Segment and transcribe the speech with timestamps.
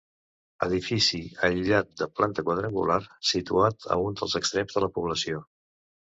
[0.67, 1.17] Edifici
[1.47, 2.97] aïllat de planta quadrangular,
[3.33, 5.43] situat a un dels extrems de la població.